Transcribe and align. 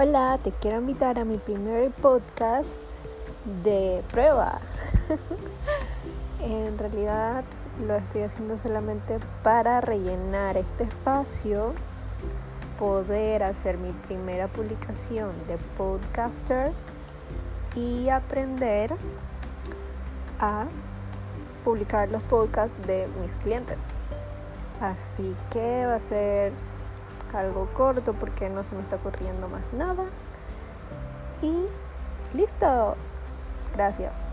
Hola, 0.00 0.38
te 0.44 0.52
quiero 0.52 0.78
invitar 0.78 1.18
a 1.18 1.24
mi 1.24 1.38
primer 1.38 1.90
podcast 1.90 2.68
de 3.64 4.00
prueba. 4.12 4.60
en 6.40 6.78
realidad 6.78 7.42
lo 7.84 7.96
estoy 7.96 8.22
haciendo 8.22 8.58
solamente 8.58 9.18
para 9.42 9.80
rellenar 9.80 10.56
este 10.56 10.84
espacio, 10.84 11.72
poder 12.78 13.42
hacer 13.42 13.76
mi 13.76 13.90
primera 13.90 14.46
publicación 14.46 15.32
de 15.48 15.58
podcaster 15.76 16.70
y 17.74 18.08
aprender 18.08 18.94
a 20.38 20.66
publicar 21.64 22.08
los 22.08 22.24
podcasts 22.28 22.78
de 22.86 23.08
mis 23.20 23.34
clientes. 23.34 23.78
Así 24.80 25.34
que 25.50 25.86
va 25.86 25.96
a 25.96 26.00
ser 26.00 26.52
algo 27.34 27.68
corto 27.74 28.12
porque 28.12 28.48
no 28.48 28.64
se 28.64 28.74
me 28.74 28.82
está 28.82 28.96
ocurriendo 28.96 29.48
más 29.48 29.72
nada. 29.72 30.04
Y 31.42 31.66
listo. 32.36 32.96
Gracias. 33.74 34.27